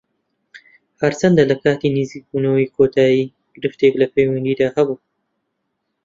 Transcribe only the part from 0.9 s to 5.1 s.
هەرچەندە لە کاتی نزیکبوونەوەی کۆتایی گرفتێک لە پەیوەندیدا هەبوو